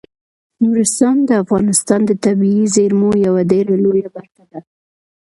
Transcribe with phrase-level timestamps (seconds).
[0.63, 4.59] نورستان د افغانستان د طبیعي زیرمو یوه ډیره لویه برخه ده.